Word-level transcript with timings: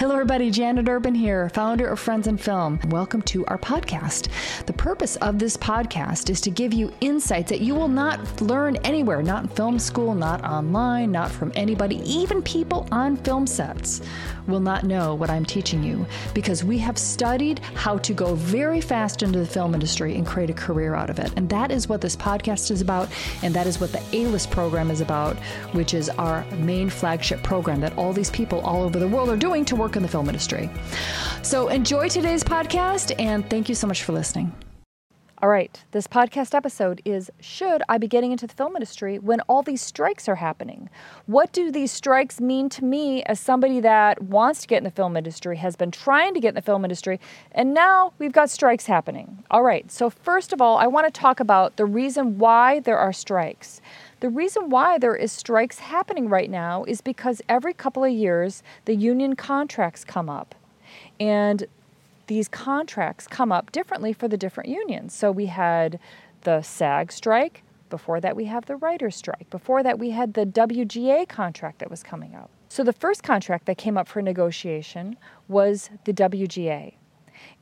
Hello, 0.00 0.14
everybody. 0.14 0.50
Janet 0.50 0.88
Urban 0.88 1.14
here, 1.14 1.50
founder 1.50 1.86
of 1.86 2.00
Friends 2.00 2.26
in 2.26 2.38
Film. 2.38 2.80
Welcome 2.88 3.20
to 3.20 3.44
our 3.48 3.58
podcast. 3.58 4.28
The 4.64 4.72
purpose 4.72 5.16
of 5.16 5.38
this 5.38 5.58
podcast 5.58 6.30
is 6.30 6.40
to 6.40 6.50
give 6.50 6.72
you 6.72 6.90
insights 7.02 7.50
that 7.50 7.60
you 7.60 7.74
will 7.74 7.86
not 7.86 8.40
learn 8.40 8.76
anywhere, 8.76 9.22
not 9.22 9.42
in 9.42 9.48
film 9.50 9.78
school, 9.78 10.14
not 10.14 10.42
online, 10.42 11.12
not 11.12 11.30
from 11.30 11.52
anybody, 11.54 11.96
even 11.96 12.40
people 12.40 12.88
on 12.90 13.18
film 13.18 13.46
sets 13.46 14.00
will 14.46 14.60
not 14.60 14.84
know 14.84 15.14
what 15.14 15.28
I'm 15.28 15.44
teaching 15.44 15.82
you 15.82 16.06
because 16.32 16.64
we 16.64 16.78
have 16.78 16.96
studied 16.96 17.58
how 17.74 17.98
to 17.98 18.14
go 18.14 18.34
very 18.34 18.80
fast 18.80 19.22
into 19.22 19.38
the 19.38 19.46
film 19.46 19.74
industry 19.74 20.16
and 20.16 20.26
create 20.26 20.48
a 20.48 20.54
career 20.54 20.94
out 20.94 21.10
of 21.10 21.18
it. 21.18 21.32
And 21.36 21.48
that 21.50 21.70
is 21.70 21.90
what 21.90 22.00
this 22.00 22.16
podcast 22.16 22.70
is 22.70 22.80
about, 22.80 23.10
and 23.42 23.54
that 23.54 23.66
is 23.66 23.80
what 23.80 23.92
the 23.92 24.02
A 24.12 24.26
List 24.28 24.50
program 24.50 24.90
is 24.90 25.02
about, 25.02 25.36
which 25.72 25.92
is 25.92 26.08
our 26.08 26.44
main 26.52 26.88
flagship 26.88 27.42
program 27.42 27.80
that 27.80 27.96
all 27.98 28.14
these 28.14 28.30
people 28.30 28.60
all 28.60 28.82
over 28.82 28.98
the 28.98 29.08
world 29.08 29.28
are 29.28 29.36
doing 29.36 29.64
to 29.66 29.76
work 29.76 29.90
work 29.90 29.96
in 29.96 30.02
the 30.02 30.08
film 30.08 30.28
industry. 30.28 30.70
So 31.42 31.68
enjoy 31.68 32.08
today's 32.08 32.44
podcast 32.44 33.12
and 33.18 33.48
thank 33.50 33.68
you 33.68 33.74
so 33.74 33.86
much 33.86 34.04
for 34.04 34.12
listening. 34.12 34.52
All 35.42 35.48
right, 35.48 35.82
this 35.92 36.06
podcast 36.06 36.54
episode 36.54 37.00
is 37.06 37.30
Should 37.40 37.82
I 37.88 37.96
be 37.96 38.06
getting 38.06 38.30
into 38.30 38.46
the 38.46 38.52
film 38.52 38.76
industry 38.76 39.18
when 39.18 39.40
all 39.48 39.62
these 39.62 39.80
strikes 39.80 40.28
are 40.28 40.34
happening? 40.34 40.90
What 41.24 41.50
do 41.50 41.70
these 41.70 41.90
strikes 41.90 42.42
mean 42.42 42.68
to 42.68 42.84
me 42.84 43.22
as 43.22 43.40
somebody 43.40 43.80
that 43.80 44.20
wants 44.22 44.60
to 44.60 44.66
get 44.66 44.76
in 44.76 44.84
the 44.84 44.90
film 44.90 45.16
industry, 45.16 45.56
has 45.56 45.76
been 45.76 45.90
trying 45.90 46.34
to 46.34 46.40
get 46.40 46.50
in 46.50 46.54
the 46.56 46.60
film 46.60 46.84
industry, 46.84 47.18
and 47.52 47.72
now 47.72 48.12
we've 48.18 48.34
got 48.34 48.50
strikes 48.50 48.84
happening? 48.84 49.42
All 49.50 49.62
right, 49.62 49.90
so 49.90 50.10
first 50.10 50.52
of 50.52 50.60
all, 50.60 50.76
I 50.76 50.86
want 50.86 51.06
to 51.06 51.20
talk 51.20 51.40
about 51.40 51.78
the 51.78 51.86
reason 51.86 52.36
why 52.36 52.80
there 52.80 52.98
are 52.98 53.14
strikes. 53.14 53.80
The 54.20 54.28
reason 54.28 54.68
why 54.68 54.98
there 54.98 55.16
is 55.16 55.32
strikes 55.32 55.78
happening 55.78 56.28
right 56.28 56.50
now 56.50 56.84
is 56.84 57.00
because 57.00 57.40
every 57.48 57.72
couple 57.72 58.04
of 58.04 58.12
years 58.12 58.62
the 58.84 58.94
union 58.94 59.36
contracts 59.36 60.04
come 60.04 60.28
up. 60.28 60.54
And 61.18 61.66
these 62.30 62.46
contracts 62.46 63.26
come 63.26 63.50
up 63.50 63.72
differently 63.72 64.12
for 64.12 64.28
the 64.28 64.36
different 64.36 64.70
unions. 64.70 65.12
So 65.12 65.32
we 65.32 65.46
had 65.46 65.98
the 66.42 66.62
SAG 66.62 67.10
strike, 67.10 67.64
before 67.88 68.20
that 68.20 68.36
we 68.36 68.44
have 68.44 68.66
the 68.66 68.76
writers 68.76 69.16
strike. 69.16 69.50
Before 69.50 69.82
that 69.82 69.98
we 69.98 70.10
had 70.10 70.34
the 70.34 70.46
WGA 70.46 71.28
contract 71.28 71.80
that 71.80 71.90
was 71.90 72.04
coming 72.04 72.36
up. 72.36 72.48
So 72.68 72.84
the 72.84 72.92
first 72.92 73.24
contract 73.24 73.66
that 73.66 73.78
came 73.78 73.98
up 73.98 74.06
for 74.06 74.22
negotiation 74.22 75.16
was 75.48 75.90
the 76.04 76.12
WGA. 76.12 76.94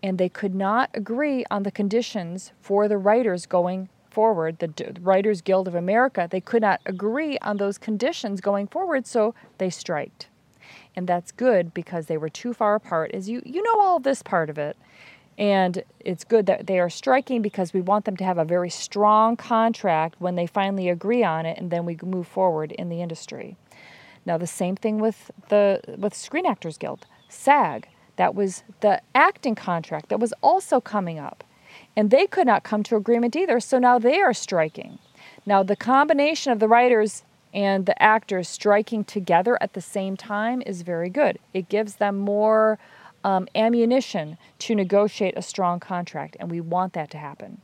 And 0.02 0.19
they 0.19 0.28
could 0.28 0.55
not 0.55 0.91
agree 0.92 1.47
on 1.50 1.62
the 1.62 1.70
conditions 1.70 2.53
for 2.60 2.88
the 2.88 2.98
writers 2.98 3.47
going 3.47 3.88
forward, 4.10 4.58
the 4.58 4.98
Writers 5.00 5.41
Guild 5.41 5.66
of 5.66 5.75
America, 5.75 6.28
they 6.30 6.42
could 6.42 6.60
not 6.60 6.82
agree 6.84 7.38
on 7.38 7.56
those 7.56 7.78
conditions 7.78 8.42
going 8.42 8.66
forward, 8.66 9.06
so 9.06 9.34
they 9.56 9.70
striked. 9.70 10.28
And 10.98 11.06
that's 11.06 11.30
good 11.30 11.72
because 11.74 12.06
they 12.06 12.16
were 12.16 12.28
too 12.28 12.52
far 12.52 12.74
apart. 12.74 13.12
As 13.14 13.28
you 13.28 13.41
you 13.44 13.62
know 13.62 13.80
all 13.80 14.00
this 14.00 14.20
part 14.20 14.50
of 14.50 14.58
it. 14.58 14.77
And 15.38 15.84
it's 16.00 16.24
good 16.24 16.46
that 16.46 16.66
they 16.66 16.80
are 16.80 16.91
striking 16.91 17.41
because 17.41 17.72
we 17.72 17.80
want 17.80 18.04
them 18.04 18.16
to 18.16 18.24
have 18.24 18.36
a 18.36 18.44
very 18.44 18.68
strong 18.68 19.36
contract 19.36 20.16
when 20.19 20.34
they 20.34 20.48
finally 20.48 20.88
agree 20.88 21.22
on 21.22 21.46
it 21.46 21.56
and 21.56 21.70
then 21.70 21.84
we 21.84 21.96
move 22.02 22.26
forward 22.26 22.72
in 22.72 22.88
the 22.88 23.00
industry. 23.00 23.56
Now 24.26 24.38
the 24.38 24.48
same 24.48 24.74
thing 24.74 24.98
with 24.98 25.30
the 25.50 25.80
with 25.96 26.16
Screen 26.16 26.46
Actors 26.46 26.76
Guild, 26.76 27.06
SAG. 27.28 27.86
That 28.16 28.34
was 28.34 28.64
the 28.80 29.00
acting 29.14 29.54
contract 29.54 30.08
that 30.08 30.19
was 30.19 30.34
also 30.42 30.80
coming 30.80 31.20
up. 31.20 31.44
And 31.94 32.10
they 32.10 32.26
could 32.26 32.48
not 32.48 32.64
come 32.64 32.82
to 32.82 32.96
agreement 32.96 33.36
either, 33.36 33.60
so 33.60 33.78
now 33.78 34.00
they 34.00 34.20
are 34.20 34.34
striking. 34.34 34.98
Now, 35.46 35.62
the 35.62 35.76
combination 35.76 36.50
of 36.50 36.58
the 36.58 36.66
writers 36.66 37.22
and 37.59 37.87
the 37.87 38.01
actors 38.01 38.48
striking 38.48 39.03
together 39.03 39.59
at 39.61 39.73
the 39.73 39.81
same 39.81 40.17
time 40.17 40.62
is 40.64 40.83
very 40.83 41.11
good. 41.11 41.41
It 41.53 41.69
gives 41.69 41.97
them 41.97 42.17
more 42.17 42.78
um, 43.25 43.48
ammunition 43.56 44.39
to 44.61 44.77
negotiate 44.77 45.34
a 45.37 45.42
strong 45.42 45.81
contract, 45.81 46.37
and 46.39 46.53
we 46.53 46.61
want 46.61 46.92
that 46.92 47.11
to 47.11 47.19
happen. 47.19 47.61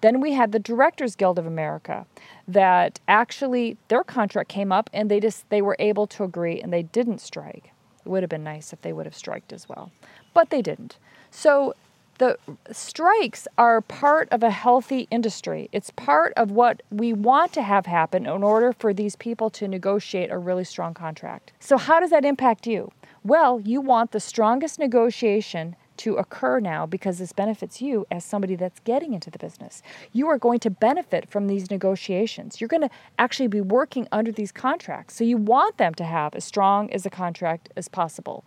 Then 0.00 0.20
we 0.20 0.32
had 0.32 0.50
the 0.50 0.58
Directors 0.58 1.14
Guild 1.14 1.38
of 1.38 1.46
America 1.46 2.06
that 2.48 2.98
actually 3.06 3.76
their 3.86 4.02
contract 4.02 4.48
came 4.48 4.72
up 4.72 4.90
and 4.92 5.08
they 5.08 5.20
just 5.20 5.48
they 5.48 5.62
were 5.62 5.76
able 5.78 6.08
to 6.08 6.24
agree 6.24 6.60
and 6.60 6.72
they 6.72 6.82
didn't 6.82 7.20
strike. 7.20 7.70
It 8.04 8.08
would 8.08 8.24
have 8.24 8.30
been 8.30 8.42
nice 8.42 8.72
if 8.72 8.82
they 8.82 8.92
would 8.92 9.06
have 9.06 9.16
striked 9.16 9.52
as 9.52 9.68
well, 9.68 9.92
but 10.34 10.50
they 10.50 10.60
didn't. 10.60 10.98
So 11.30 11.72
the 12.18 12.38
strikes 12.72 13.46
are 13.58 13.80
part 13.80 14.28
of 14.30 14.42
a 14.42 14.50
healthy 14.50 15.06
industry. 15.10 15.68
It's 15.72 15.90
part 15.90 16.32
of 16.36 16.50
what 16.50 16.82
we 16.90 17.12
want 17.12 17.52
to 17.54 17.62
have 17.62 17.86
happen 17.86 18.26
in 18.26 18.42
order 18.42 18.72
for 18.72 18.92
these 18.92 19.16
people 19.16 19.50
to 19.50 19.68
negotiate 19.68 20.30
a 20.30 20.38
really 20.38 20.64
strong 20.64 20.94
contract. 20.94 21.52
So, 21.60 21.76
how 21.76 22.00
does 22.00 22.10
that 22.10 22.24
impact 22.24 22.66
you? 22.66 22.92
Well, 23.24 23.60
you 23.60 23.80
want 23.80 24.12
the 24.12 24.20
strongest 24.20 24.78
negotiation 24.78 25.76
to 25.98 26.16
occur 26.16 26.60
now 26.60 26.86
because 26.86 27.18
this 27.18 27.32
benefits 27.32 27.80
you 27.80 28.06
as 28.10 28.24
somebody 28.24 28.56
that's 28.56 28.80
getting 28.80 29.14
into 29.14 29.30
the 29.30 29.38
business. 29.38 29.82
You 30.12 30.28
are 30.28 30.38
going 30.38 30.60
to 30.60 30.70
benefit 30.70 31.28
from 31.28 31.46
these 31.46 31.70
negotiations. 31.70 32.60
You're 32.60 32.68
going 32.68 32.82
to 32.82 32.90
actually 33.18 33.48
be 33.48 33.60
working 33.60 34.08
under 34.12 34.32
these 34.32 34.52
contracts. 34.52 35.16
So 35.16 35.24
you 35.24 35.36
want 35.36 35.78
them 35.78 35.94
to 35.94 36.04
have 36.04 36.34
as 36.34 36.44
strong 36.44 36.90
as 36.92 37.06
a 37.06 37.10
contract 37.10 37.70
as 37.76 37.88
possible. 37.88 38.44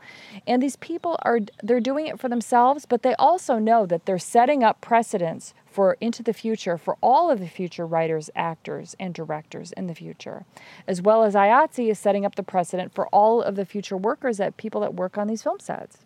And 0.47 0.61
these 0.61 0.75
people 0.77 1.17
are 1.23 1.39
they're 1.63 1.79
doing 1.79 2.07
it 2.07 2.19
for 2.19 2.29
themselves, 2.29 2.85
but 2.85 3.03
they 3.03 3.15
also 3.15 3.59
know 3.59 3.85
that 3.85 4.05
they're 4.05 4.19
setting 4.19 4.63
up 4.63 4.81
precedents 4.81 5.53
for 5.66 5.97
into 6.01 6.23
the 6.23 6.33
future 6.33 6.77
for 6.77 6.97
all 7.01 7.29
of 7.29 7.39
the 7.39 7.47
future 7.47 7.85
writers, 7.85 8.29
actors, 8.35 8.95
and 8.99 9.13
directors 9.13 9.71
in 9.73 9.87
the 9.87 9.95
future, 9.95 10.45
as 10.87 11.01
well 11.01 11.23
as 11.23 11.35
IATSE 11.35 11.89
is 11.89 11.99
setting 11.99 12.25
up 12.25 12.35
the 12.35 12.43
precedent 12.43 12.93
for 12.93 13.07
all 13.07 13.41
of 13.41 13.55
the 13.55 13.66
future 13.66 13.97
workers 13.97 14.37
that 14.37 14.57
people 14.57 14.81
that 14.81 14.95
work 14.95 15.17
on 15.17 15.27
these 15.27 15.43
film 15.43 15.59
sets. 15.59 15.99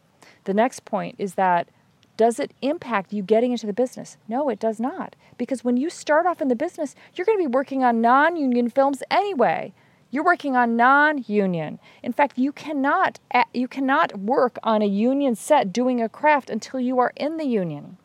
The 0.43 0.53
next 0.53 0.85
point 0.85 1.15
is 1.17 1.35
that 1.35 1.69
does 2.15 2.39
it 2.39 2.53
impact 2.61 3.11
you 3.11 3.23
getting 3.23 3.51
into 3.51 3.65
the 3.65 3.73
business? 3.73 4.17
No, 4.27 4.49
it 4.49 4.59
does 4.59 4.79
not. 4.79 5.15
Because 5.37 5.63
when 5.63 5.77
you 5.77 5.89
start 5.89 6.27
off 6.27 6.41
in 6.41 6.47
the 6.47 6.55
business, 6.55 6.95
you're 7.15 7.25
going 7.25 7.37
to 7.37 7.43
be 7.43 7.47
working 7.47 7.83
on 7.83 8.01
non 8.01 8.35
union 8.35 8.69
films 8.69 9.01
anyway. 9.09 9.73
You're 10.13 10.23
working 10.23 10.55
on 10.55 10.75
non-union. 10.75 11.79
In 12.03 12.13
fact, 12.13 12.37
you 12.37 12.51
cannot 12.51 13.19
you 13.51 13.67
cannot 13.67 14.19
work 14.19 14.59
on 14.61 14.83
a 14.83 14.85
union 14.85 15.33
set 15.33 15.73
doing 15.73 16.03
a 16.03 16.07
craft 16.07 16.51
until 16.51 16.79
you 16.79 16.99
are 16.99 17.13
in 17.15 17.37
the 17.37 17.45
union. 17.45 17.97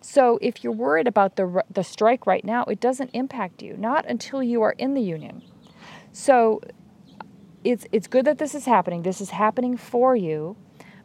So 0.00 0.38
if 0.40 0.62
you're 0.62 0.72
worried 0.72 1.08
about 1.08 1.34
the 1.34 1.64
the 1.68 1.82
strike 1.82 2.28
right 2.28 2.44
now, 2.44 2.62
it 2.66 2.78
doesn't 2.78 3.10
impact 3.12 3.60
you. 3.60 3.76
Not 3.76 4.06
until 4.06 4.40
you 4.40 4.62
are 4.62 4.76
in 4.78 4.94
the 4.94 5.02
union. 5.02 5.42
So 6.12 6.60
it's 7.64 7.86
it's 7.90 8.06
good 8.06 8.24
that 8.26 8.38
this 8.38 8.54
is 8.54 8.66
happening. 8.66 9.02
This 9.02 9.20
is 9.20 9.30
happening 9.30 9.76
for 9.76 10.14
you, 10.14 10.56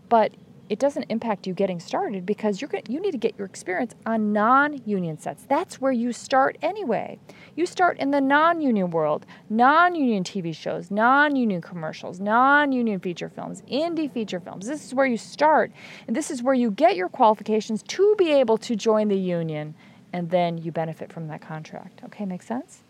but 0.08 0.36
it 0.70 0.80
doesn't 0.80 1.04
impact 1.10 1.46
you 1.46 1.54
getting 1.54 1.80
started 1.80 2.26
because 2.26 2.62
you're 2.62 2.72
you 2.88 3.00
need 3.02 3.12
to 3.12 3.18
get 3.18 3.38
your 3.38 3.46
experience 3.46 3.94
on 4.06 4.32
non-union 4.32 5.20
sets. 5.20 5.46
That's 5.48 5.82
where 5.82 5.92
you 5.92 6.14
start 6.14 6.58
anyway. 6.62 7.20
You 7.56 7.66
start 7.66 8.00
in 8.00 8.12
the 8.12 8.22
non-union 8.22 8.90
world, 8.90 9.26
non-union 9.50 10.24
TV 10.24 10.56
shows, 10.56 10.90
non-union 10.90 11.62
commercials, 11.62 12.20
non-union 12.20 13.00
feature 13.02 13.30
films, 13.30 13.62
indie 13.64 14.12
feature 14.12 14.40
films. 14.40 14.66
This 14.66 14.86
is 14.86 14.94
where 14.94 15.06
you 15.06 15.18
start, 15.18 15.72
and 16.08 16.16
this 16.16 16.32
is 16.32 16.42
where 16.42 16.56
you 16.56 16.72
get 16.72 16.96
your 16.96 17.10
qualifications 17.10 17.84
to 17.84 18.16
be 18.18 18.32
able 18.32 18.58
to 18.60 18.76
join 18.76 19.10
the 19.10 19.18
union, 19.18 19.76
and 20.14 20.30
then 20.30 20.58
you 20.58 20.72
benefit 20.72 21.12
from 21.12 21.28
that 21.28 21.42
contract. 21.42 22.02
Okay, 22.06 22.26
makes 22.26 22.48
sense? 22.48 22.84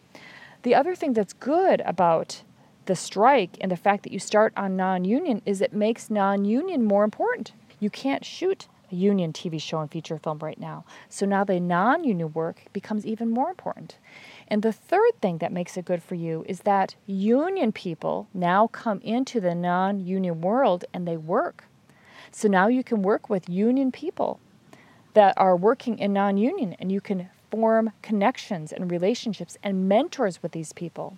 The 0.62 0.76
other 0.76 0.96
thing 0.96 1.14
that's 1.14 1.34
good 1.34 1.82
about 1.82 2.44
the 2.86 2.96
strike 2.96 3.58
and 3.62 3.72
the 3.72 3.78
fact 3.78 4.04
that 4.04 4.12
you 4.12 4.20
start 4.20 4.54
on 4.56 4.76
non 4.76 5.06
union 5.06 5.42
is 5.46 5.62
it 5.62 5.74
makes 5.74 6.10
non 6.10 6.46
union 6.46 6.84
more 6.86 7.04
important. 7.04 7.54
You 7.84 7.90
can't 7.90 8.24
shoot 8.24 8.68
a 8.94 8.96
union 8.96 9.34
TV 9.34 9.62
show 9.62 9.82
and 9.82 9.92
feature 9.92 10.18
film 10.18 10.40
right 10.40 10.58
now. 10.58 10.86
So 11.10 11.26
now 11.26 11.44
the 11.44 11.60
non 11.60 12.06
union 12.06 12.32
work 12.32 12.64
becomes 12.72 13.06
even 13.06 13.30
more 13.30 13.50
important. 13.50 13.98
And 14.48 14.62
the 14.62 14.72
third 14.72 15.20
thing 15.22 15.40
that 15.40 15.52
makes 15.52 15.76
it 15.76 15.84
good 15.84 16.02
for 16.02 16.16
you 16.16 16.46
is 16.48 16.62
that 16.62 16.96
union 17.08 17.74
people 17.74 18.30
now 18.34 18.68
come 18.68 19.02
into 19.02 19.42
the 19.42 19.54
non 19.54 20.00
union 20.00 20.40
world 20.40 20.86
and 20.94 21.06
they 21.06 21.18
work. 21.18 21.66
So 22.32 22.48
now 22.48 22.68
you 22.68 22.86
can 22.86 23.02
work 23.02 23.30
with 23.30 23.50
union 23.50 23.92
people 23.92 24.40
that 25.14 25.34
are 25.36 25.58
working 25.58 26.00
in 26.00 26.14
non 26.14 26.38
union 26.38 26.78
and 26.80 26.90
you 26.90 27.02
can 27.02 27.30
form 27.52 27.92
connections 28.02 28.72
and 28.72 28.90
relationships 28.90 29.58
and 29.62 29.90
mentors 29.90 30.42
with 30.42 30.54
these 30.54 30.72
people. 30.72 31.18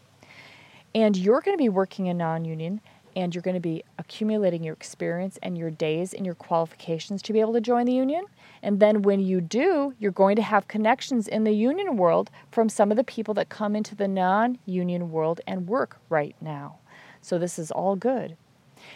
And 0.95 1.15
you're 1.15 1.41
going 1.41 1.55
to 1.55 1.63
be 1.63 1.69
working 1.69 2.07
in 2.07 2.17
non 2.17 2.43
union 2.43 2.81
and 3.15 3.33
you're 3.33 3.41
going 3.41 3.55
to 3.55 3.61
be 3.61 3.83
accumulating 3.97 4.63
your 4.63 4.73
experience 4.73 5.39
and 5.41 5.57
your 5.57 5.71
days 5.71 6.13
and 6.13 6.25
your 6.25 6.35
qualifications 6.35 7.21
to 7.23 7.33
be 7.33 7.39
able 7.39 7.53
to 7.53 7.61
join 7.61 7.85
the 7.85 7.93
union. 7.93 8.25
And 8.61 8.79
then 8.79 9.01
when 9.03 9.19
you 9.19 9.41
do, 9.41 9.93
you're 9.99 10.11
going 10.11 10.35
to 10.35 10.41
have 10.41 10.67
connections 10.67 11.27
in 11.27 11.43
the 11.43 11.53
union 11.53 11.97
world 11.97 12.29
from 12.51 12.69
some 12.69 12.91
of 12.91 12.97
the 12.97 13.03
people 13.03 13.33
that 13.35 13.49
come 13.49 13.75
into 13.75 13.95
the 13.95 14.07
non 14.07 14.57
union 14.65 15.11
world 15.11 15.41
and 15.47 15.67
work 15.67 15.97
right 16.09 16.35
now. 16.41 16.77
So 17.21 17.39
this 17.39 17.57
is 17.57 17.71
all 17.71 17.95
good. 17.95 18.37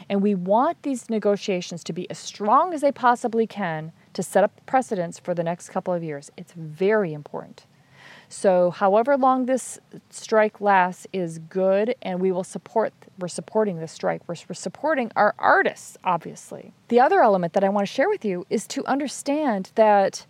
And 0.09 0.21
we 0.21 0.35
want 0.35 0.83
these 0.83 1.09
negotiations 1.09 1.83
to 1.85 1.93
be 1.93 2.09
as 2.09 2.17
strong 2.17 2.73
as 2.73 2.81
they 2.81 2.91
possibly 2.91 3.47
can 3.47 3.91
to 4.13 4.21
set 4.21 4.43
up 4.43 4.51
precedents 4.65 5.17
for 5.19 5.33
the 5.33 5.43
next 5.43 5.69
couple 5.69 5.93
of 5.93 6.03
years. 6.03 6.31
It's 6.37 6.53
very 6.53 7.13
important. 7.13 7.65
So, 8.31 8.69
however 8.69 9.17
long 9.17 9.47
this 9.47 9.79
strike 10.11 10.61
lasts 10.61 11.07
is 11.11 11.39
good, 11.39 11.95
and 12.03 12.21
we 12.21 12.31
will 12.31 12.43
support, 12.43 12.93
we're 13.17 13.27
supporting 13.27 13.79
this 13.79 13.91
strike. 13.91 14.21
We're, 14.27 14.35
we're 14.47 14.53
supporting 14.53 15.11
our 15.15 15.33
artists, 15.39 15.97
obviously. 16.03 16.71
The 16.89 16.99
other 16.99 17.23
element 17.23 17.53
that 17.53 17.63
I 17.63 17.69
want 17.69 17.87
to 17.87 17.93
share 17.93 18.07
with 18.07 18.23
you 18.23 18.45
is 18.47 18.67
to 18.67 18.85
understand 18.85 19.71
that 19.73 20.27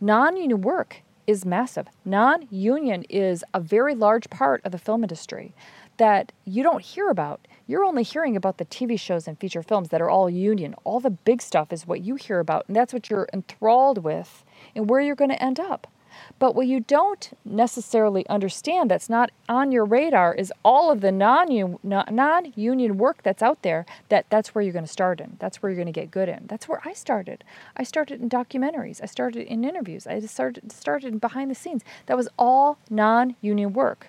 non 0.00 0.36
union 0.36 0.60
work 0.60 1.02
is 1.26 1.44
massive. 1.44 1.88
Non 2.04 2.46
union 2.50 3.04
is 3.10 3.42
a 3.52 3.60
very 3.60 3.96
large 3.96 4.30
part 4.30 4.64
of 4.64 4.70
the 4.70 4.78
film 4.78 5.02
industry 5.02 5.52
that 5.96 6.30
you 6.44 6.62
don't 6.62 6.82
hear 6.82 7.08
about. 7.08 7.48
You're 7.66 7.84
only 7.84 8.04
hearing 8.04 8.36
about 8.36 8.58
the 8.58 8.64
TV 8.64 8.98
shows 8.98 9.26
and 9.26 9.38
feature 9.38 9.62
films 9.64 9.88
that 9.88 10.00
are 10.00 10.08
all 10.08 10.30
union. 10.30 10.76
All 10.84 11.00
the 11.00 11.10
big 11.10 11.42
stuff 11.42 11.72
is 11.72 11.84
what 11.84 12.00
you 12.00 12.14
hear 12.14 12.38
about, 12.38 12.64
and 12.68 12.76
that's 12.76 12.94
what 12.94 13.10
you're 13.10 13.28
enthralled 13.32 14.04
with 14.04 14.44
and 14.76 14.88
where 14.88 15.00
you're 15.00 15.16
going 15.16 15.30
to 15.30 15.42
end 15.42 15.58
up. 15.58 15.88
But 16.38 16.54
what 16.54 16.66
you 16.66 16.80
don't 16.80 17.30
necessarily 17.44 18.26
understand 18.28 18.90
that's 18.90 19.08
not 19.08 19.30
on 19.48 19.72
your 19.72 19.84
radar 19.84 20.34
is 20.34 20.52
all 20.64 20.90
of 20.90 21.00
the 21.00 21.12
non-union 21.12 22.98
work 22.98 23.22
that's 23.22 23.42
out 23.42 23.62
there 23.62 23.86
that 24.08 24.26
that's 24.30 24.54
where 24.54 24.62
you're 24.62 24.72
going 24.72 24.84
to 24.84 24.90
start 24.90 25.20
in. 25.20 25.36
That's 25.38 25.62
where 25.62 25.70
you're 25.70 25.82
going 25.82 25.92
to 25.92 26.00
get 26.00 26.10
good 26.10 26.28
in. 26.28 26.46
That's 26.46 26.68
where 26.68 26.80
I 26.84 26.92
started. 26.92 27.44
I 27.76 27.82
started 27.82 28.20
in 28.20 28.28
documentaries. 28.28 29.00
I 29.02 29.06
started 29.06 29.46
in 29.46 29.64
interviews. 29.64 30.06
I 30.06 30.20
started 30.20 30.72
started 30.72 31.20
behind 31.20 31.50
the 31.50 31.54
scenes. 31.54 31.82
That 32.06 32.16
was 32.16 32.28
all 32.38 32.78
non-union 32.88 33.72
work. 33.72 34.08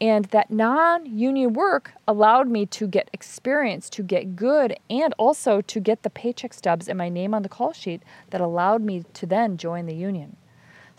And 0.00 0.26
that 0.26 0.50
non 0.50 1.06
union 1.06 1.52
work 1.52 1.92
allowed 2.06 2.48
me 2.48 2.66
to 2.66 2.86
get 2.86 3.10
experience, 3.12 3.88
to 3.90 4.02
get 4.02 4.36
good, 4.36 4.76
and 4.88 5.14
also 5.18 5.60
to 5.62 5.80
get 5.80 6.02
the 6.02 6.10
paycheck 6.10 6.52
stubs 6.52 6.88
and 6.88 6.98
my 6.98 7.08
name 7.08 7.34
on 7.34 7.42
the 7.42 7.48
call 7.48 7.72
sheet 7.72 8.02
that 8.30 8.40
allowed 8.40 8.82
me 8.82 9.04
to 9.14 9.26
then 9.26 9.56
join 9.56 9.86
the 9.86 9.94
union. 9.94 10.36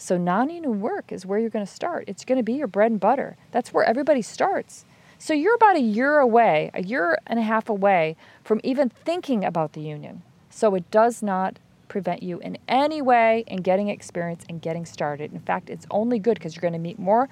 So, 0.01 0.17
non 0.17 0.49
union 0.49 0.79
work 0.79 1.11
is 1.11 1.25
where 1.25 1.39
you're 1.39 1.49
going 1.49 1.65
to 1.65 1.71
start. 1.71 2.05
It's 2.07 2.23
going 2.23 2.37
to 2.37 2.43
be 2.43 2.53
your 2.53 2.67
bread 2.67 2.89
and 2.89 2.99
butter. 3.01 3.35
That's 3.51 3.73
where 3.73 3.83
everybody 3.83 4.21
starts. 4.21 4.85
So, 5.17 5.33
you're 5.33 5.55
about 5.55 5.75
a 5.75 5.81
year 5.81 6.19
away, 6.19 6.71
a 6.73 6.81
year 6.81 7.19
and 7.27 7.37
a 7.37 7.41
half 7.43 7.67
away 7.67 8.15
from 8.41 8.61
even 8.63 8.87
thinking 8.87 9.43
about 9.43 9.73
the 9.73 9.81
union. 9.81 10.21
So, 10.49 10.73
it 10.73 10.89
does 10.89 11.21
not 11.21 11.59
prevent 11.89 12.23
you 12.23 12.39
in 12.39 12.57
any 12.69 13.01
way 13.01 13.43
in 13.47 13.57
getting 13.57 13.89
experience 13.89 14.45
and 14.47 14.61
getting 14.61 14.85
started. 14.85 15.33
In 15.33 15.41
fact, 15.41 15.69
it's 15.69 15.85
only 15.91 16.17
good 16.17 16.35
because 16.35 16.55
you're 16.55 16.61
going 16.61 16.71
to 16.73 16.79
meet 16.79 16.97
more 16.97 17.27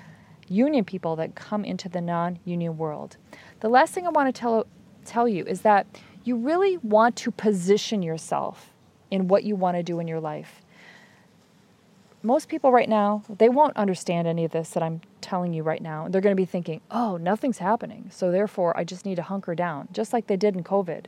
union 0.50 0.84
people 0.84 1.16
that 1.16 1.36
come 1.36 1.64
into 1.64 1.88
the 1.88 2.02
non 2.02 2.38
union 2.44 2.78
world. 2.78 3.16
The 3.62 3.70
last 3.70 3.94
thing 3.94 4.06
I 4.06 4.10
want 4.10 4.34
to 4.34 4.38
tell, 4.38 4.68
tell 5.06 5.26
you 5.26 5.46
is 5.46 5.62
that 5.62 5.88
you 6.26 6.36
really 6.36 6.76
want 6.80 7.16
to 7.16 7.32
position 7.32 8.04
yourself 8.04 8.74
in 9.10 9.30
what 9.30 9.46
you 9.46 9.56
want 9.56 9.78
to 9.78 9.84
do 9.84 10.02
in 10.02 10.08
your 10.10 10.20
life 10.20 10.62
most 12.28 12.50
people 12.50 12.72
right 12.72 12.90
now, 12.90 13.24
they 13.30 13.50
won't 13.50 13.76
understand 13.78 14.28
any 14.28 14.44
of 14.44 14.52
this 14.52 14.72
that 14.72 14.84
I'm 14.84 15.02
telling 15.22 15.54
you 15.54 15.64
right 15.64 15.82
now. 15.82 16.08
They're 16.10 16.22
going 16.22 16.36
to 16.36 16.42
be 16.42 16.46
thinking, 16.46 16.82
oh, 16.92 17.18
nothing's 17.18 17.58
happening. 17.58 18.10
So 18.12 18.32
therefore, 18.32 18.78
I 18.78 18.84
just 18.84 19.06
need 19.06 19.16
to 19.16 19.24
hunker 19.24 19.56
down, 19.56 19.88
just 19.94 20.14
like 20.14 20.28
they 20.28 20.36
did 20.36 20.56
in 20.56 20.64
COVID. 20.64 21.06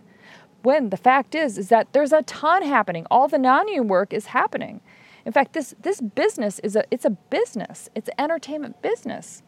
When 0.63 0.89
the 0.89 0.97
fact 0.97 1.35
is, 1.35 1.57
is 1.57 1.69
that 1.69 1.91
there's 1.93 2.13
a 2.13 2.23
ton 2.23 2.63
happening. 2.63 3.05
All 3.11 3.27
the 3.27 3.37
non-union 3.37 3.87
work 3.87 4.13
is 4.13 4.27
happening. 4.27 4.81
In 5.25 5.33
fact, 5.33 5.53
this, 5.53 5.75
this 5.81 6.01
business 6.01 6.59
is 6.59 6.75
a, 6.75 6.83
it's 6.89 7.05
a 7.05 7.11
business. 7.11 7.89
It's 7.93 8.09
an 8.09 8.15
entertainment 8.17 8.81
business. 8.81 9.43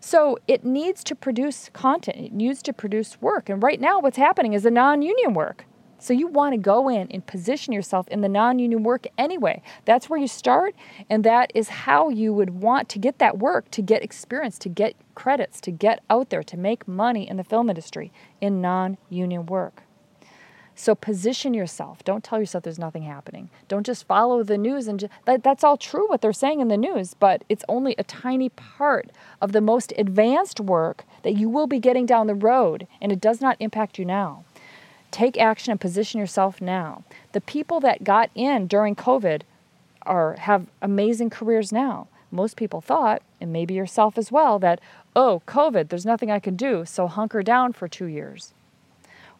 So 0.00 0.38
it 0.46 0.64
needs 0.64 1.04
to 1.04 1.14
produce 1.14 1.70
content. 1.72 2.18
It 2.18 2.32
needs 2.32 2.62
to 2.62 2.72
produce 2.72 3.20
work. 3.20 3.48
And 3.48 3.62
right 3.62 3.80
now, 3.80 4.00
what's 4.00 4.16
happening 4.16 4.52
is 4.54 4.62
the 4.62 4.70
non-union 4.70 5.34
work. 5.34 5.66
So 6.06 6.14
you 6.14 6.28
want 6.28 6.52
to 6.52 6.56
go 6.56 6.88
in 6.88 7.10
and 7.10 7.26
position 7.26 7.72
yourself 7.72 8.06
in 8.06 8.20
the 8.20 8.28
non 8.28 8.60
union 8.60 8.84
work 8.84 9.08
anyway. 9.18 9.60
That's 9.86 10.08
where 10.08 10.20
you 10.20 10.28
start, 10.28 10.76
and 11.10 11.24
that 11.24 11.50
is 11.52 11.68
how 11.68 12.10
you 12.10 12.32
would 12.32 12.50
want 12.50 12.88
to 12.90 13.00
get 13.00 13.18
that 13.18 13.38
work, 13.38 13.72
to 13.72 13.82
get 13.82 14.04
experience, 14.04 14.56
to 14.60 14.68
get 14.68 14.94
credits, 15.16 15.60
to 15.62 15.72
get 15.72 16.04
out 16.08 16.30
there, 16.30 16.44
to 16.44 16.56
make 16.56 16.86
money 16.86 17.28
in 17.28 17.38
the 17.38 17.42
film 17.42 17.68
industry 17.68 18.12
in 18.40 18.60
non 18.60 18.98
union 19.10 19.46
work. 19.46 19.82
So 20.76 20.94
position 20.94 21.54
yourself. 21.54 22.04
Don't 22.04 22.22
tell 22.22 22.38
yourself 22.38 22.62
there's 22.62 22.78
nothing 22.78 23.02
happening. 23.02 23.50
Don't 23.66 23.84
just 23.84 24.06
follow 24.06 24.44
the 24.44 24.58
news 24.58 24.86
and 24.86 25.00
just, 25.00 25.12
that, 25.24 25.42
that's 25.42 25.64
all 25.64 25.76
true 25.76 26.06
what 26.08 26.20
they're 26.20 26.32
saying 26.32 26.60
in 26.60 26.68
the 26.68 26.76
news, 26.76 27.14
but 27.14 27.42
it's 27.48 27.64
only 27.68 27.96
a 27.98 28.04
tiny 28.04 28.50
part 28.50 29.10
of 29.42 29.50
the 29.50 29.60
most 29.60 29.92
advanced 29.98 30.60
work 30.60 31.04
that 31.24 31.36
you 31.36 31.48
will 31.48 31.66
be 31.66 31.80
getting 31.80 32.06
down 32.06 32.28
the 32.28 32.34
road, 32.36 32.86
and 33.00 33.10
it 33.10 33.20
does 33.20 33.40
not 33.40 33.56
impact 33.58 33.98
you 33.98 34.04
now. 34.04 34.44
Take 35.10 35.38
action 35.38 35.70
and 35.70 35.80
position 35.80 36.20
yourself 36.20 36.60
now. 36.60 37.04
The 37.32 37.40
people 37.40 37.80
that 37.80 38.04
got 38.04 38.30
in 38.34 38.66
during 38.66 38.94
COVID 38.94 39.42
are 40.02 40.36
have 40.38 40.66
amazing 40.82 41.30
careers 41.30 41.72
now. 41.72 42.08
Most 42.30 42.56
people 42.56 42.80
thought, 42.80 43.22
and 43.40 43.52
maybe 43.52 43.74
yourself 43.74 44.18
as 44.18 44.32
well, 44.32 44.58
that, 44.58 44.80
oh, 45.14 45.42
COVID, 45.46 45.88
there's 45.88 46.06
nothing 46.06 46.30
I 46.30 46.40
can 46.40 46.56
do, 46.56 46.84
so 46.84 47.06
hunker 47.06 47.42
down 47.42 47.72
for 47.72 47.88
two 47.88 48.06
years. 48.06 48.52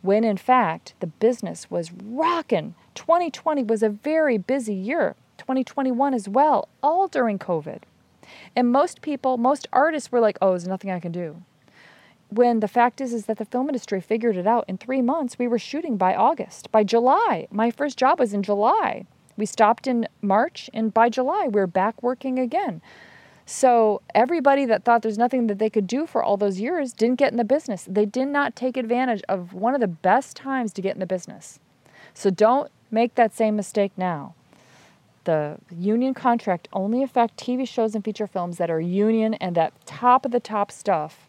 When 0.02 0.24
in 0.24 0.36
fact, 0.36 0.94
the 1.00 1.08
business 1.08 1.70
was 1.70 1.92
rocking. 1.92 2.74
2020 2.94 3.64
was 3.64 3.82
a 3.82 3.88
very 3.88 4.38
busy 4.38 4.74
year, 4.74 5.16
2021 5.38 6.14
as 6.14 6.28
well, 6.28 6.68
all 6.82 7.08
during 7.08 7.38
COVID. 7.38 7.80
And 8.54 8.72
most 8.72 9.02
people, 9.02 9.36
most 9.36 9.68
artists 9.72 10.10
were 10.12 10.20
like, 10.20 10.38
oh, 10.40 10.50
there's 10.50 10.68
nothing 10.68 10.90
I 10.90 11.00
can 11.00 11.12
do 11.12 11.42
when 12.28 12.60
the 12.60 12.68
fact 12.68 13.00
is 13.00 13.12
is 13.12 13.26
that 13.26 13.38
the 13.38 13.44
film 13.44 13.68
industry 13.68 14.00
figured 14.00 14.36
it 14.36 14.46
out 14.46 14.64
in 14.68 14.78
three 14.78 15.02
months. 15.02 15.38
We 15.38 15.48
were 15.48 15.58
shooting 15.58 15.96
by 15.96 16.14
august 16.14 16.70
by 16.72 16.84
july. 16.84 17.46
My 17.50 17.70
first 17.70 17.98
job 17.98 18.18
was 18.18 18.32
in 18.32 18.42
july. 18.42 19.06
We 19.36 19.46
stopped 19.46 19.86
in 19.86 20.08
march 20.22 20.68
and 20.72 20.92
by 20.92 21.08
july 21.08 21.48
we 21.50 21.60
are 21.60 21.66
back 21.66 22.02
working 22.02 22.38
again. 22.38 22.80
So 23.48 24.02
everybody 24.12 24.64
that 24.64 24.84
thought 24.84 25.02
there's 25.02 25.18
nothing 25.18 25.46
that 25.46 25.60
they 25.60 25.70
could 25.70 25.86
do 25.86 26.04
for 26.06 26.22
all 26.22 26.36
those 26.36 26.58
years 26.58 26.92
didn't 26.92 27.18
get 27.18 27.30
in 27.30 27.38
the 27.38 27.44
business. 27.44 27.86
They 27.88 28.04
did 28.04 28.26
not 28.26 28.56
take 28.56 28.76
advantage 28.76 29.22
of 29.28 29.52
one 29.52 29.74
of 29.74 29.80
the 29.80 29.86
best 29.86 30.36
times 30.36 30.72
to 30.72 30.82
get 30.82 30.94
in 30.94 31.00
the 31.00 31.06
business. 31.06 31.60
So 32.12 32.30
don't 32.30 32.72
make 32.90 33.14
that 33.14 33.34
same 33.34 33.54
mistake 33.54 33.92
now. 33.96 34.34
The 35.24 35.58
union 35.76 36.14
contract 36.14 36.68
only 36.72 37.02
affect 37.02 37.36
tv 37.36 37.68
shows 37.68 37.94
and 37.94 38.04
feature 38.04 38.26
films 38.26 38.58
that 38.58 38.70
are 38.70 38.80
union 38.80 39.34
and 39.34 39.56
that 39.56 39.72
top 39.86 40.24
of 40.24 40.32
the 40.32 40.40
top 40.40 40.72
stuff 40.72 41.28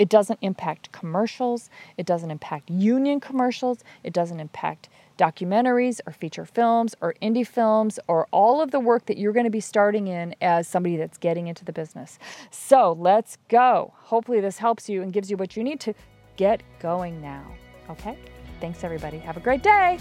it 0.00 0.08
doesn't 0.08 0.38
impact 0.40 0.90
commercials, 0.92 1.68
it 1.98 2.06
doesn't 2.06 2.30
impact 2.30 2.70
union 2.70 3.20
commercials, 3.20 3.84
it 4.02 4.14
doesn't 4.14 4.40
impact 4.40 4.88
documentaries 5.18 6.00
or 6.06 6.12
feature 6.14 6.46
films 6.46 6.94
or 7.02 7.14
indie 7.20 7.46
films 7.46 8.00
or 8.08 8.26
all 8.32 8.62
of 8.62 8.70
the 8.70 8.80
work 8.80 9.04
that 9.04 9.18
you're 9.18 9.34
going 9.34 9.44
to 9.44 9.50
be 9.50 9.60
starting 9.60 10.06
in 10.06 10.34
as 10.40 10.66
somebody 10.66 10.96
that's 10.96 11.18
getting 11.18 11.48
into 11.48 11.66
the 11.66 11.72
business. 11.72 12.18
So 12.50 12.96
let's 12.98 13.36
go. 13.48 13.92
Hopefully, 13.98 14.40
this 14.40 14.56
helps 14.56 14.88
you 14.88 15.02
and 15.02 15.12
gives 15.12 15.30
you 15.30 15.36
what 15.36 15.54
you 15.54 15.62
need 15.62 15.80
to 15.80 15.94
get 16.36 16.62
going 16.80 17.20
now. 17.20 17.44
Okay? 17.90 18.16
Thanks, 18.58 18.82
everybody. 18.82 19.18
Have 19.18 19.36
a 19.36 19.40
great 19.40 19.62
day. 19.62 19.98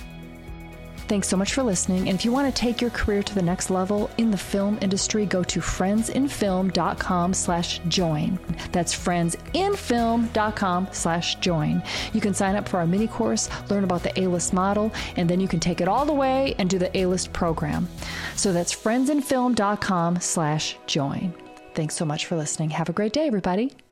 Thanks 1.09 1.27
so 1.27 1.35
much 1.35 1.53
for 1.53 1.63
listening. 1.63 2.07
And 2.07 2.19
if 2.19 2.23
you 2.23 2.31
want 2.31 2.53
to 2.53 2.61
take 2.61 2.79
your 2.79 2.91
career 2.91 3.23
to 3.23 3.33
the 3.33 3.41
next 3.41 3.71
level 3.71 4.11
in 4.19 4.29
the 4.29 4.37
film 4.37 4.77
industry, 4.79 5.25
go 5.25 5.41
to 5.43 5.59
friendsinfilm.com 5.59 7.33
slash 7.33 7.79
join. 7.87 8.37
That's 8.71 8.93
friendsinfilm.com 8.93 10.87
slash 10.91 11.35
join. 11.37 11.81
You 12.13 12.21
can 12.21 12.35
sign 12.35 12.55
up 12.55 12.69
for 12.69 12.77
our 12.77 12.85
mini 12.85 13.07
course, 13.07 13.49
learn 13.71 13.83
about 13.83 14.03
the 14.03 14.17
A-list 14.21 14.53
model, 14.53 14.93
and 15.15 15.27
then 15.27 15.39
you 15.39 15.47
can 15.47 15.59
take 15.59 15.81
it 15.81 15.87
all 15.87 16.05
the 16.05 16.13
way 16.13 16.53
and 16.59 16.69
do 16.69 16.77
the 16.77 16.95
A-list 16.95 17.33
program. 17.33 17.87
So 18.35 18.53
that's 18.53 18.75
friendsinfilm.com 18.75 20.19
slash 20.19 20.77
join. 20.85 21.33
Thanks 21.73 21.95
so 21.95 22.05
much 22.05 22.27
for 22.27 22.35
listening. 22.35 22.69
Have 22.69 22.89
a 22.89 22.93
great 22.93 23.13
day, 23.13 23.25
everybody. 23.25 23.71